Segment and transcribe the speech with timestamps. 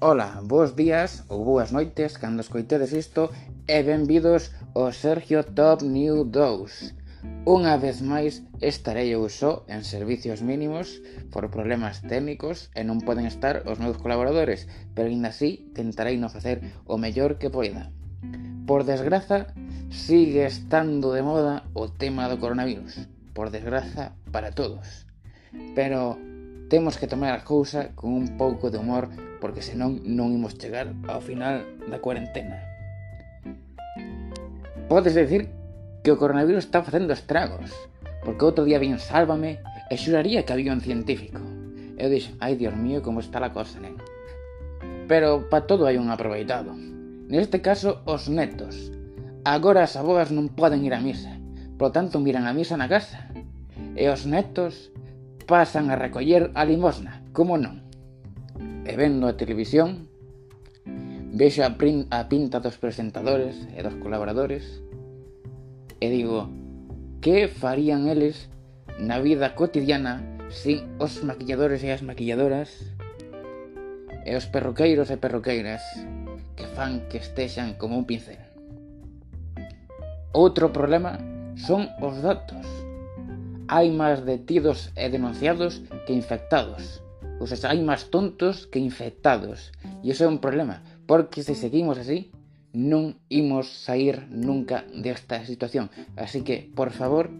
[0.00, 3.32] Ola, bons días ou boas noites cando escoitedes isto
[3.64, 7.48] e benvidos ao Sergio Top New 2.
[7.48, 11.00] Unha vez máis estarei eu só en servicios mínimos
[11.32, 16.28] por problemas técnicos e non poden estar os meus colaboradores, pero ainda así tentarei non
[16.28, 17.88] facer o mellor que poida.
[18.68, 19.56] Por desgraza,
[19.88, 23.08] sigue estando de moda o tema do coronavirus.
[23.32, 25.08] Por desgraza, para todos.
[25.72, 26.20] Pero
[26.68, 29.08] temos que tomar a cousa con un pouco de humor
[29.40, 32.58] porque senón non imos chegar ao final da cuarentena.
[34.88, 35.50] Podes decir
[36.06, 37.74] que o coronavirus está facendo estragos,
[38.22, 39.58] porque outro día vin Sálvame
[39.90, 41.38] e xuraría que había un científico.
[41.98, 43.98] Eu dixo, ai dios mío, como está a cosa, nen.
[45.10, 46.74] Pero pa todo hai un aproveitado.
[47.30, 48.90] Neste caso, os netos.
[49.46, 51.30] Agora as abogas non poden ir á misa,
[51.78, 53.30] polo tanto miran a misa na casa.
[53.94, 54.90] E os netos
[55.46, 57.85] pasan a recoller a limosna, como non?
[58.86, 60.08] e vendo a televisión,
[61.34, 64.86] vexo a, prin, a pinta dos presentadores e dos colaboradores
[66.00, 66.48] e digo,
[67.20, 68.48] que farían eles
[69.00, 72.94] na vida cotidiana sin os maquilladores e as maquilladoras
[74.24, 75.82] e os perroqueiros e perroqueiras
[76.56, 78.40] que fan que estexan como un pincel.
[80.32, 81.16] Outro problema
[81.56, 82.64] son os datos.
[83.72, 87.00] Hai máis detidos e denunciados que infectados.
[87.40, 89.72] Ou sea, hai máis tontos que infectados.
[90.02, 92.32] E iso é un problema, porque se seguimos así,
[92.76, 95.88] non imos sair nunca desta situación.
[96.16, 97.32] Así que, por favor,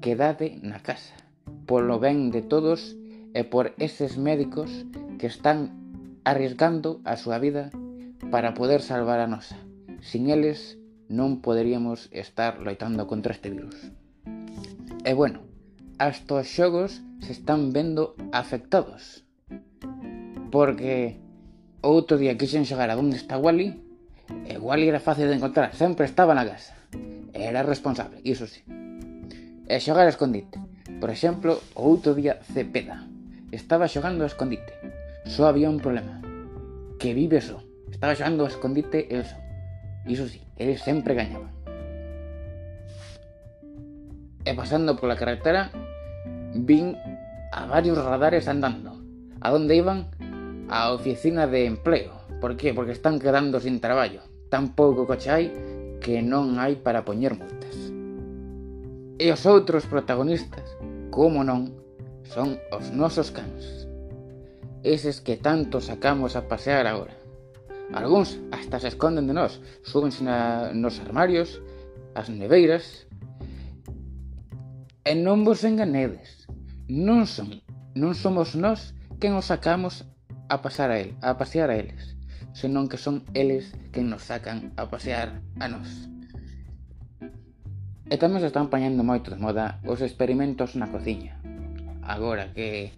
[0.00, 1.12] quedade na casa.
[1.68, 2.96] Polo ben de todos
[3.36, 4.88] e por eses médicos
[5.20, 5.76] que están
[6.24, 7.68] arriesgando a súa vida
[8.32, 9.60] para poder salvar a nosa.
[10.00, 13.92] Sin eles non poderíamos estar loitando contra este virus.
[15.04, 15.44] E bueno,
[16.00, 19.27] hasta os xogos se están vendo afectados.
[20.50, 21.20] Porque
[21.84, 23.76] outro día quixen xogar a donde está Wally
[24.48, 26.76] e Wally era fácil de encontrar, sempre estaba na casa.
[27.32, 28.64] Era responsable, iso sí.
[29.68, 30.60] E xogar a escondite.
[31.00, 33.04] Por exemplo, outro día Cepeda
[33.52, 34.72] estaba xogando a escondite.
[35.24, 36.20] Só había un problema.
[36.98, 37.62] Que vive só.
[37.92, 39.36] Estaba xogando a escondite el só.
[40.08, 41.52] Iso sí, ele sempre gañaba.
[44.44, 45.68] E pasando pola carretera,
[46.56, 46.96] vin
[47.52, 48.96] a varios radares andando.
[49.40, 50.08] A donde iban,
[50.68, 52.12] a oficina de empleo.
[52.40, 52.72] Por qué?
[52.74, 54.22] Porque están quedando sin traballo.
[54.48, 55.46] Tan pouco coche hai
[56.00, 57.76] que non hai para poñer multas.
[59.18, 60.78] E os outros protagonistas,
[61.10, 61.74] como non,
[62.22, 63.88] son os nosos cans.
[64.86, 67.16] Eses que tanto sacamos a pasear agora.
[67.92, 71.58] Alguns hasta se esconden de nós, súbense na, nos armarios,
[72.14, 73.08] as neveiras,
[75.08, 76.44] E non vos enganedes,
[76.84, 77.64] non son,
[77.96, 80.04] non somos nós quen os sacamos
[80.48, 82.16] a pasar a el, a pasear a eles,
[82.52, 86.08] senón que son eles quen nos sacan a pasear a nós.
[88.08, 91.36] E tamén se están pañando moito de moda os experimentos na cociña.
[92.00, 92.96] Agora que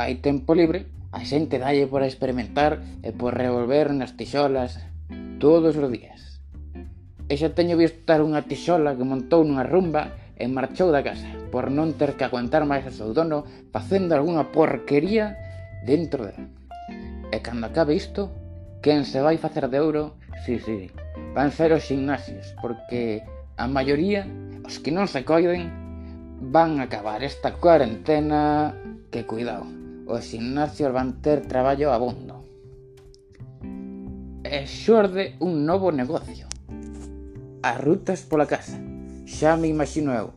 [0.00, 4.80] hai tempo libre, a xente dalle por experimentar e por revolver nas tixolas
[5.36, 6.40] todos os días.
[7.28, 11.28] E xa teño visto estar unha tixola que montou nunha rumba e marchou da casa
[11.52, 15.49] por non ter que aguantar máis a seu dono facendo algunha porquería
[15.84, 16.48] dentro dela.
[17.30, 18.30] E cando acabe isto,
[18.82, 20.90] quen se vai facer de ouro, si, si,
[21.34, 23.22] van ser os gimnasios, porque
[23.56, 24.26] a maioría,
[24.64, 25.70] os que non se coiden,
[26.40, 28.74] van acabar esta cuarentena
[29.12, 29.68] que cuidado,
[30.08, 32.40] os gimnasios van ter traballo abondo.
[34.42, 36.48] E xorde un novo negocio.
[37.62, 38.80] As rutas pola casa.
[39.28, 40.32] Xa me imagino eu.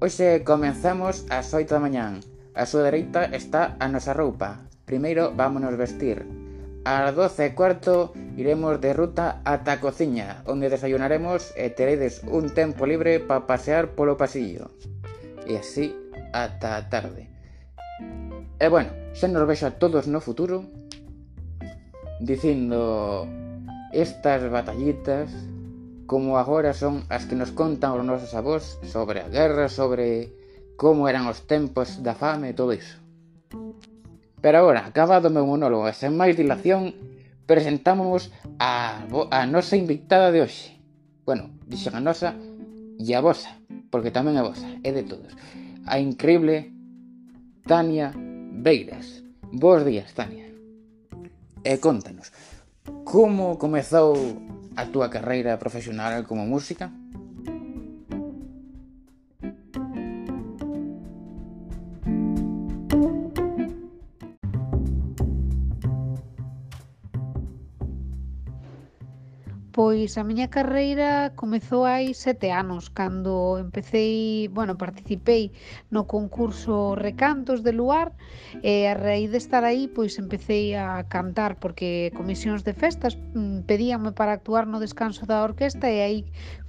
[0.00, 2.24] Hoxe comenzamos ás 8 da mañán.
[2.56, 6.20] A súa dereita está a nosa roupa, Primeiro vámonos vestir.
[6.84, 12.52] Ás doce e cuarto iremos de ruta ata a cociña, onde desayunaremos e teredes un
[12.52, 14.68] tempo libre para pasear polo pasillo.
[15.48, 15.96] E así
[16.36, 17.32] ata a tarde.
[18.60, 20.68] E bueno, xa nos vexo a todos no futuro
[22.20, 23.24] dicindo
[23.96, 25.32] estas batallitas
[26.04, 30.36] como agora son as que nos contan os nosos avós sobre a guerra, sobre
[30.76, 33.01] como eran os tempos da fame e todo iso.
[34.42, 36.98] Pero agora, acabado o meu monólogo e sen máis dilación,
[37.46, 40.74] presentamos a, a nosa invitada de hoxe.
[41.22, 42.34] Bueno, dixen a nosa
[42.98, 43.54] e a vosa,
[43.94, 45.30] porque tamén é vosa, é de todos.
[45.86, 46.74] A increíble
[47.62, 49.22] Tania Beiras.
[49.54, 50.50] Bos días, Tania.
[51.62, 52.34] E contanos,
[53.06, 54.18] como comezou
[54.74, 56.90] a túa carreira profesional como música?
[69.76, 71.10] Pois a miña carreira
[71.40, 73.32] comezou hai sete anos, cando
[73.64, 75.44] empecéi, bueno, participei
[75.94, 76.74] no concurso
[77.06, 78.08] Recantos de Luar,
[78.72, 83.64] e a raíz de estar aí, pois empecéi a cantar, porque comisións de festas mm,
[83.68, 86.20] pedíanme para actuar no descanso da orquesta, e aí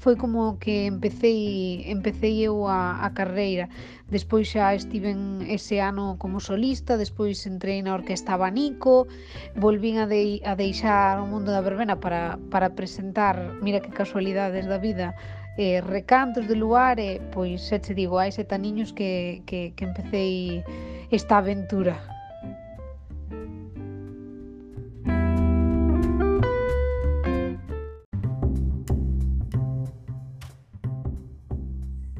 [0.01, 3.67] foi como que empecéi, empecéi eu a, a carreira.
[4.13, 9.09] Despois xa estiven ese ano como solista, despois entrei na Orquesta Banico,
[9.57, 14.69] volvín a, de, a deixar o mundo da verbena para, para presentar, mira que casualidades
[14.69, 15.17] da vida,
[15.57, 19.81] eh, recantos de luar e pois xa te digo, hai sete aniños que, que, que
[19.81, 20.61] empecéi
[21.09, 21.97] esta aventura.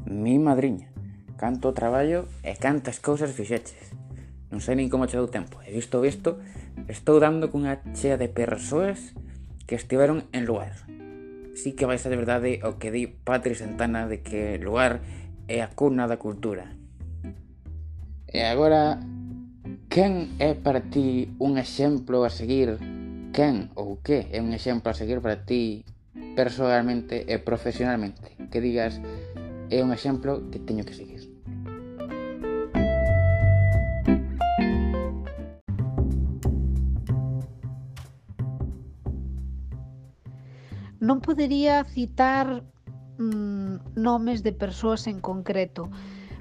[0.10, 0.93] Mi madriña
[1.44, 3.92] canto traballo e cantas cousas fixeches.
[4.48, 5.60] Non sei nin como che dou tempo.
[5.68, 6.40] E visto visto,
[6.88, 9.12] estou dando cunha chea de persoas
[9.68, 10.72] que estiveron en lugar.
[11.52, 15.04] Si que vai ser verdade o que di Patri Santana de que lugar
[15.52, 16.80] é a cuna da cultura.
[18.32, 19.04] E agora,
[19.92, 22.80] quen é para ti un exemplo a seguir?
[23.36, 25.84] Quen ou que é un exemplo a seguir para ti
[26.40, 28.32] personalmente e profesionalmente?
[28.48, 28.96] Que digas,
[29.68, 31.13] é un exemplo que teño que seguir.
[41.14, 42.66] non podería citar
[43.22, 45.94] mm, nomes de persoas en concreto,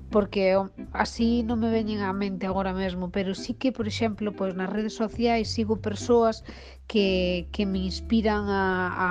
[0.08, 0.56] porque
[0.96, 4.72] así non me veñen á mente agora mesmo, pero sí que, por exemplo, pois nas
[4.72, 6.40] redes sociais sigo persoas
[6.88, 8.64] que, que me inspiran a,
[8.96, 9.08] a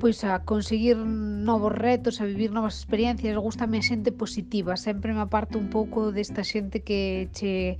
[0.00, 5.20] pois a conseguir novos retos, a vivir novas experiencias, gustame a xente positiva, sempre me
[5.20, 7.76] aparto un pouco desta xente que che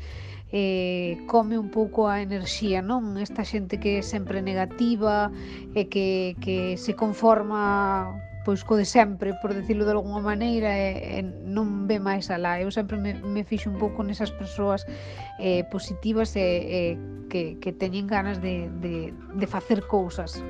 [0.53, 3.17] eh, come un pouco a enerxía, non?
[3.21, 5.29] Esta xente que é sempre negativa
[5.77, 8.09] e que, que se conforma
[8.49, 12.57] pois co de sempre, por decirlo de alguma maneira, e, e non ve máis alá.
[12.57, 14.89] Eu sempre me, me fixo un pouco nesas persoas
[15.37, 16.81] eh, positivas e, e
[17.29, 20.41] que, que teñen ganas de, de, de facer cousas.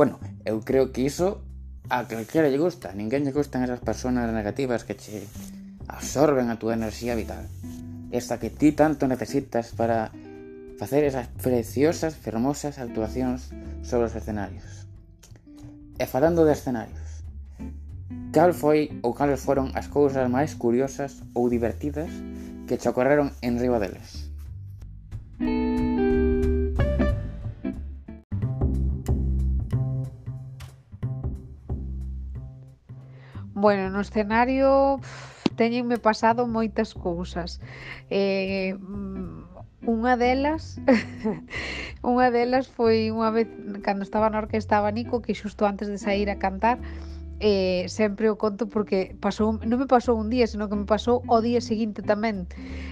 [0.00, 1.44] Bueno, eu creo que iso
[1.92, 2.96] a calquera lle gusta.
[2.96, 5.28] Ninguén lle gustan esas personas negativas que che
[5.92, 7.44] absorben a túa enerxía vital.
[8.08, 10.08] Esa que ti tanto necesitas para
[10.80, 13.52] facer esas preciosas, fermosas actuacións
[13.84, 14.88] sobre os escenarios.
[16.00, 17.20] E falando de escenarios,
[18.32, 22.08] cal foi ou cales foron as cousas máis curiosas ou divertidas
[22.64, 24.29] que che ocorreron en riba deles?
[33.60, 35.00] Bueno, no escenario
[35.60, 37.60] teñenme pasado moitas cousas.
[38.08, 40.80] Eh, mm, unha delas
[42.12, 43.48] unha delas foi unha vez
[43.84, 46.80] cando estaba na orquesta Abanico que xusto antes de sair a cantar
[47.40, 51.24] eh, sempre o conto porque pasou, non me pasou un día, senón que me pasou
[51.24, 52.44] o día seguinte tamén.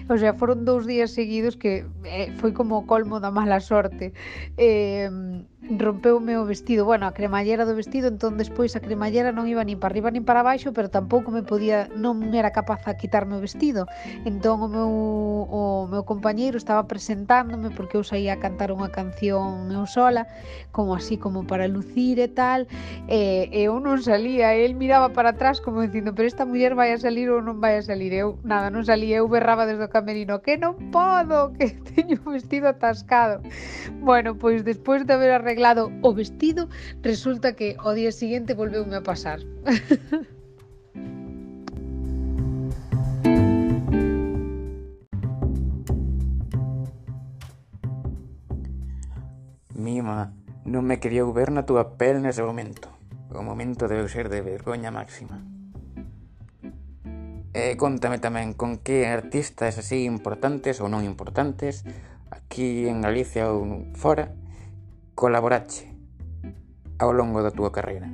[0.08, 4.16] O sea, foron dous días seguidos que eh, foi como o colmo da mala sorte.
[4.56, 5.12] Eh,
[5.60, 9.82] rompeume o vestido, bueno, a cremallera do vestido, entón despois a cremallera non iba nin
[9.82, 13.42] para arriba nin para baixo, pero tampouco me podía, non era capaz a quitarme o
[13.42, 13.90] vestido.
[14.22, 14.86] Entón o meu
[15.50, 20.30] o meu compañeiro estaba presentándome porque eu saía a cantar unha canción eu sola,
[20.70, 22.70] como así como para lucir e tal,
[23.10, 27.02] e eu non salía, el miraba para atrás como dicindo, pero esta muller vai a
[27.02, 28.14] salir ou non vai a salir.
[28.14, 32.30] Eu nada, non salía, eu berraba desde o camerino, que non podo, que teño o
[32.30, 33.42] vestido atascado.
[33.98, 36.68] Bueno, pois despois de haber arreglado o vestido,
[37.00, 39.40] resulta que o día siguiente volveume a pasar.
[49.74, 50.34] Mima,
[50.68, 52.92] non me quería ver na túa pel nese momento.
[53.32, 55.40] O momento debe ser de vergoña máxima.
[57.56, 61.88] E contame tamén con que artistas así importantes ou non importantes
[62.28, 64.36] aquí en Galicia ou fora
[65.18, 65.84] Collaboraci
[66.98, 68.08] a lo lungo de tu carrera.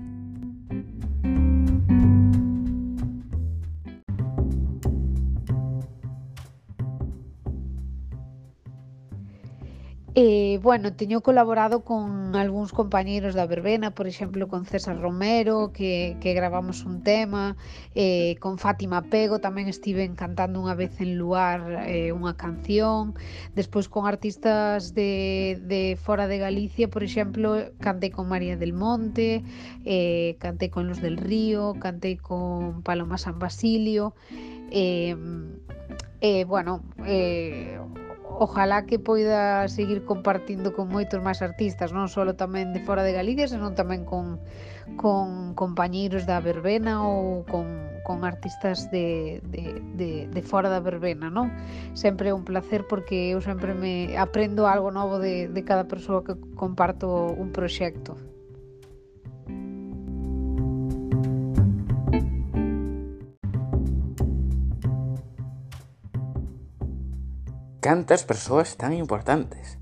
[10.16, 16.14] E, bueno, teño colaborado con algúns compañeiros da verbena, por exemplo, con César Romero, que,
[16.22, 17.56] que gravamos un tema,
[17.98, 23.18] eh, con Fátima Pego tamén estive cantando unha vez en Luar eh, unha canción,
[23.58, 29.42] despois con artistas de, de fora de Galicia, por exemplo, cantei con María del Monte,
[29.82, 34.14] eh, cantei con Los del Río, cantei con Paloma San Basilio,
[34.70, 35.18] eh,
[36.22, 37.82] eh, bueno, eh,
[38.38, 43.14] ojalá que poida seguir compartindo con moitos máis artistas, non só tamén de fora de
[43.14, 44.42] Galicia, senón tamén con,
[44.98, 47.66] con compañeiros da verbena ou con,
[48.02, 51.54] con artistas de, de, de, de fora da verbena, non?
[51.94, 56.26] Sempre é un placer porque eu sempre me aprendo algo novo de, de cada persoa
[56.26, 58.33] que comparto un proxecto.
[67.84, 69.76] cantas persoas tan importantes.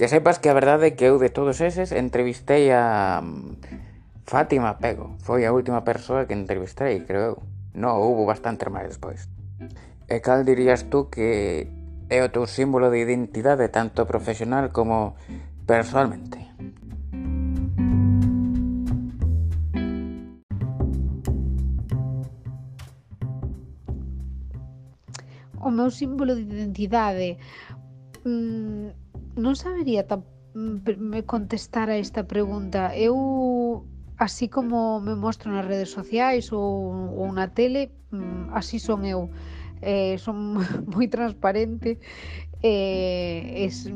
[0.00, 4.80] Que sepas que a verdade é que eu de todos eses entrevistei a mm, Fátima
[4.80, 5.12] Pego.
[5.20, 7.36] Foi a última persoa que entrevistei, creo eu.
[7.76, 9.28] No, houve bastante máis despois.
[10.08, 11.68] E cal dirías tú que
[12.08, 15.12] é o teu símbolo de identidade tanto profesional como
[15.68, 16.47] personalmente?
[25.88, 27.40] meu símbolo de identidade.
[28.28, 28.92] Mm,
[29.40, 30.20] non sabería tan
[30.52, 32.92] mm, me contestar a esta pregunta.
[32.92, 33.88] Eu
[34.20, 39.32] así como me mostro nas redes sociais ou, ou na tele, mm, así son eu.
[39.80, 40.60] Eh, son
[40.92, 41.96] moi transparente
[42.60, 43.88] eh, es,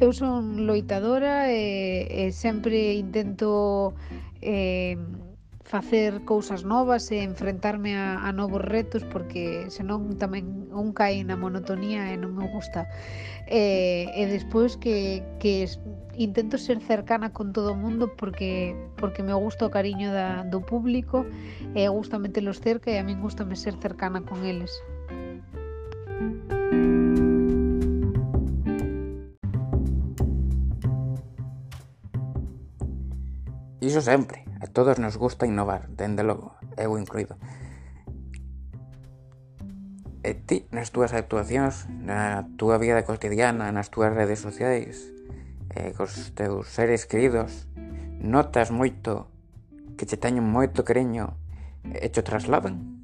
[0.00, 3.92] eu son loitadora e eh, eh, sempre intento
[4.40, 4.96] eh,
[5.66, 11.34] facer cousas novas e enfrentarme a, a novos retos porque senón tamén un cae na
[11.34, 12.86] monotonía e non me gusta.
[13.50, 15.66] E, e despois que, que
[16.14, 20.62] intento ser cercana con todo o mundo porque porque me gusta o cariño da, do
[20.62, 21.26] público
[21.74, 24.70] e gusta metelos cerca e a min gusta me ser cercana con eles.
[33.82, 34.45] Iso sempre.
[34.60, 37.36] A todos nos gusta innovar, dende logo, eu incluído.
[40.24, 45.12] E ti, nas túas actuacións, na túa vida cotidiana, nas túas redes sociais,
[45.76, 47.68] e cos teus seres queridos,
[48.18, 49.28] notas moito
[50.00, 51.36] que che teñen moito cariño
[51.84, 52.95] e cho trasladan?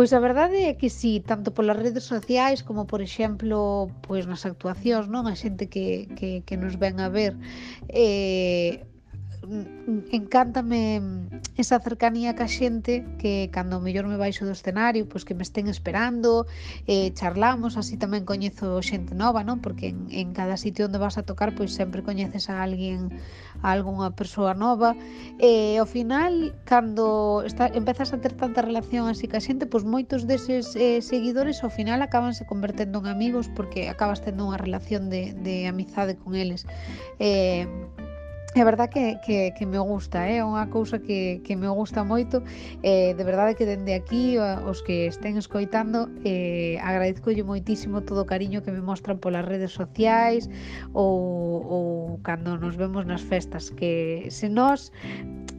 [0.00, 3.58] Pois a verdade é que sí, tanto polas redes sociais como, por exemplo,
[4.00, 5.28] pois nas actuacións, non?
[5.28, 7.36] A xente que, que, que nos ven a ver
[7.92, 8.88] eh,
[9.50, 15.26] Mm, encántame mm, esa cercanía ca xente que cando mellor me baixo do escenario, pois
[15.26, 16.46] que me estén esperando,
[16.86, 19.58] eh, charlamos, así tamén coñezo xente nova, non?
[19.58, 23.10] Porque en, en cada sitio onde vas a tocar, pois sempre coñeces a alguén,
[23.58, 24.94] a algunha persoa nova.
[25.42, 29.82] E eh, ao final, cando está, empezas a ter tanta relación así ca xente, pois
[29.82, 35.10] moitos deses eh, seguidores ao final acabanse convertendo en amigos porque acabas tendo unha relación
[35.10, 36.70] de, de amizade con eles.
[37.18, 37.66] Eh,
[38.56, 40.44] É verdad que, que, que me gusta, é eh?
[40.44, 42.42] unha cousa que, que me gusta moito
[42.82, 48.28] eh, De verdade que dende aquí, os que estén escoitando eh, Agradezcolle moitísimo todo o
[48.28, 50.50] cariño que me mostran polas redes sociais
[50.90, 54.90] Ou, ou cando nos vemos nas festas Que se nós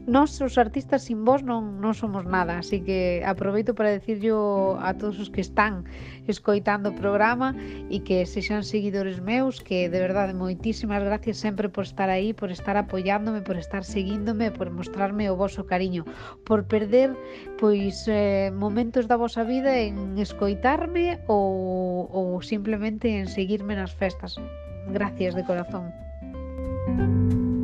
[0.06, 4.98] nós os artistas sin vos non, non somos nada, así que aproveito para decirlo a
[4.98, 5.86] todos os que están
[6.26, 7.54] escoitando o programa
[7.86, 12.50] e que sexan seguidores meus, que de verdade moitísimas gracias sempre por estar aí, por
[12.50, 16.02] estar apoiándome, por estar seguíndome, por mostrarme o voso cariño,
[16.42, 17.14] por perder
[17.62, 24.34] pois eh, momentos da vosa vida en escoitarme ou, ou simplemente en seguirme nas festas.
[24.90, 25.94] Gracias de corazón.
[26.84, 27.61] thank you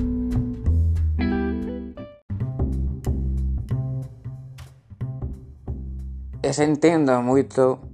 [6.48, 7.84] e se entenda moito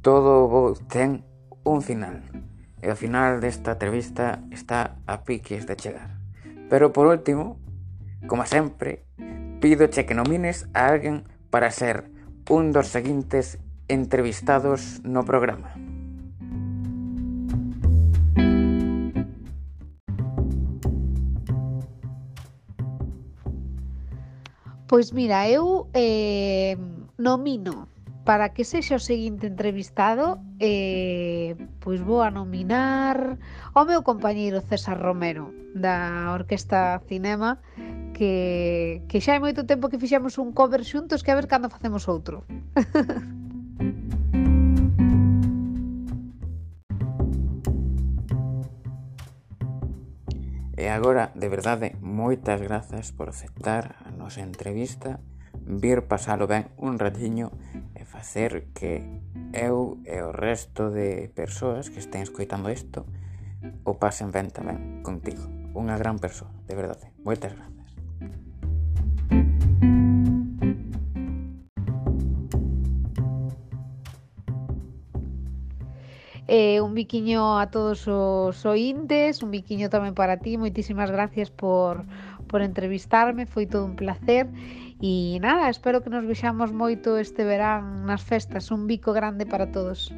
[0.00, 1.28] todo ten
[1.68, 2.24] un final.
[2.80, 6.18] E o final desta entrevista está a piques de chegar
[6.68, 7.58] pero por último
[8.26, 9.04] como sempre
[9.60, 12.10] pídoche que nomines a alguén para ser
[12.48, 13.58] un dos seguintes
[13.88, 15.74] entrevistados no programa.
[24.88, 26.80] Pois mira, eu eh,
[27.20, 27.92] nomino
[28.24, 33.36] para que sexa o seguinte entrevistado eh, pois vou a nominar
[33.76, 37.60] ao meu compañeiro César Romero da Orquesta Cinema
[38.16, 41.68] que, que xa hai moito tempo que fixemos un cover xuntos que a ver cando
[41.68, 42.48] facemos outro.
[50.80, 55.24] e agora, de verdade, moitas grazas por aceptar os entrevista,
[55.64, 57.48] vir pasalo ben un ratiño
[57.96, 59.00] e facer que
[59.56, 63.08] eu e o resto de persoas que estén escoitando isto
[63.88, 65.48] o pasen ben tamén contigo.
[65.72, 67.08] Unha gran persoa, de verdade.
[67.24, 67.88] Moitas gracias.
[76.48, 82.08] Eh, un biquiño a todos os ointes, un biquiño tamén para ti, moitísimas gracias por,
[82.48, 84.48] por entrevistarme, foi todo un placer
[84.98, 89.70] e nada, espero que nos vexamos moito este verán nas festas, un bico grande para
[89.70, 90.10] todos.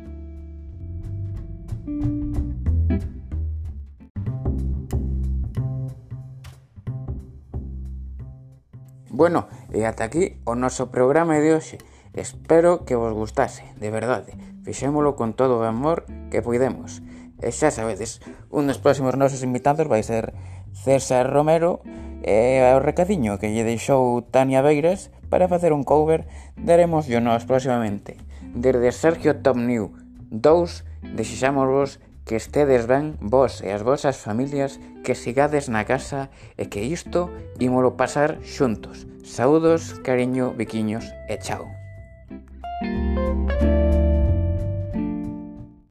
[9.21, 11.77] Bueno, e ata aquí o noso programa de hoxe.
[12.17, 14.33] Espero que vos gustase, de verdade.
[14.65, 17.05] Fixémolo con todo o amor que puidemos.
[17.37, 20.33] E xa sabedes, un dos próximos nosos invitados vai ser
[20.73, 21.85] César Romero,
[22.23, 27.49] e o recadiño que lle deixou Tania Beiras para facer un cover daremos yo nós
[27.49, 28.17] próximamente.
[28.53, 29.97] Desde Sergio Top New
[30.31, 31.99] 2 desexámosvos
[32.29, 37.33] que estedes ben vos e as vosas familias que sigades na casa e que isto
[37.59, 39.09] ímolo pasar xuntos.
[39.25, 41.80] Saúdos, cariño, biquiños e chao.